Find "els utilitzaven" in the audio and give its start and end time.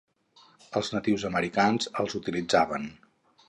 2.05-2.93